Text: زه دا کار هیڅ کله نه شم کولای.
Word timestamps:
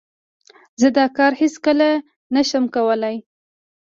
زه 0.81 0.87
دا 0.97 1.05
کار 1.17 1.31
هیڅ 1.41 1.55
کله 1.65 1.89
نه 2.33 2.41
شم 2.49 2.63
کولای. 2.75 3.17